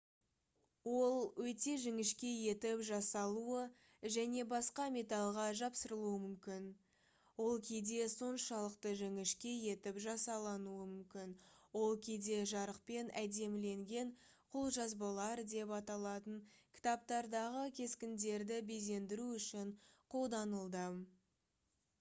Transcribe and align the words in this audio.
ол 0.91 1.17
өте 1.47 1.73
жіңішке 1.81 2.29
етіп 2.51 2.79
жасалуы 2.85 3.65
және 4.13 4.45
басқа 4.53 4.85
металға 4.95 5.43
жапсырылуы 5.59 6.15
мүмкін. 6.23 6.63
ол 7.47 7.59
кейде 7.67 7.99
соншалықты 8.13 8.93
жіңішке 9.01 9.51
етіп 9.73 9.99
жасалынуы 10.07 10.87
мүмкін 10.95 11.35
ол 11.83 11.93
кейде 12.07 12.39
«жарықпен 12.55 13.13
әдеміленген 13.23 14.11
қолжазбалар» 14.55 15.43
деп 15.53 15.75
аталатын 15.81 16.41
кітаптардағы 16.79 17.67
кескіндерді 17.81 18.61
безендіру 18.73 19.29
үшін 19.41 19.75
қолданылды 20.15 20.87